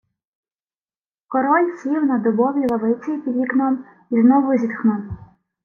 [1.27, 5.01] Король сів на дубовій лавиці під вікном і знову зітхнув.